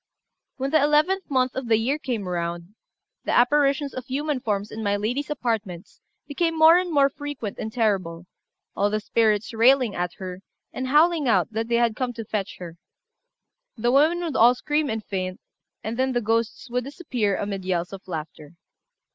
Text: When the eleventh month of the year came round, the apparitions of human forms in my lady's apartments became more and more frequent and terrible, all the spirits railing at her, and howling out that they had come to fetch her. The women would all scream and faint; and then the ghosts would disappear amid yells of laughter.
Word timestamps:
When 0.57 0.71
the 0.71 0.81
eleventh 0.83 1.29
month 1.29 1.53
of 1.53 1.67
the 1.67 1.77
year 1.77 1.99
came 1.99 2.27
round, 2.27 2.73
the 3.23 3.33
apparitions 3.37 3.93
of 3.93 4.07
human 4.07 4.39
forms 4.39 4.71
in 4.71 4.81
my 4.83 4.95
lady's 4.97 5.29
apartments 5.29 6.01
became 6.27 6.57
more 6.57 6.75
and 6.79 6.91
more 6.91 7.07
frequent 7.07 7.59
and 7.59 7.71
terrible, 7.71 8.25
all 8.75 8.89
the 8.89 8.99
spirits 8.99 9.53
railing 9.53 9.93
at 9.93 10.13
her, 10.13 10.41
and 10.73 10.87
howling 10.87 11.27
out 11.27 11.53
that 11.53 11.67
they 11.67 11.75
had 11.75 11.95
come 11.95 12.13
to 12.13 12.25
fetch 12.25 12.57
her. 12.57 12.77
The 13.77 13.91
women 13.91 14.21
would 14.21 14.35
all 14.35 14.55
scream 14.55 14.89
and 14.89 15.05
faint; 15.05 15.39
and 15.83 15.97
then 15.97 16.13
the 16.13 16.19
ghosts 16.21 16.67
would 16.71 16.83
disappear 16.83 17.37
amid 17.37 17.63
yells 17.63 17.93
of 17.93 18.07
laughter. 18.07 18.55